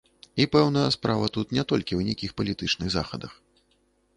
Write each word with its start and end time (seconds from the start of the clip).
І, 0.43 0.45
пэўна, 0.53 0.85
справа 0.95 1.27
тут 1.35 1.53
не 1.57 1.63
толькі 1.73 1.93
ў 1.99 2.09
нейкіх 2.09 2.33
палітычных 2.41 2.87
захадах. 2.99 3.37